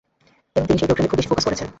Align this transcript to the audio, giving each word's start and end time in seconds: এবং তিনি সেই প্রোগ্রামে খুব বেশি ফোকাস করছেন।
এবং 0.55 0.65
তিনি 0.67 0.77
সেই 0.79 0.87
প্রোগ্রামে 0.87 1.09
খুব 1.09 1.19
বেশি 1.19 1.29
ফোকাস 1.31 1.45
করছেন। 1.47 1.67